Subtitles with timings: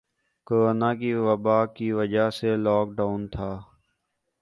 [0.47, 3.51] corona کی وبا کی وجہ سے لاک ڈاؤن تھا